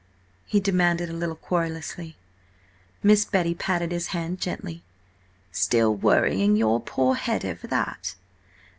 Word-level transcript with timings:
he 0.47 0.59
demanded 0.59 1.11
a 1.11 1.15
little 1.15 1.35
querulously. 1.35 2.15
Miss 3.03 3.23
Betty 3.23 3.53
patted 3.53 3.91
his 3.91 4.07
hand 4.07 4.41
gently. 4.41 4.81
"Still 5.51 5.93
worrying 5.93 6.55
your 6.55 6.79
poor 6.81 7.13
head 7.13 7.45
over 7.45 7.67
that? 7.67 8.15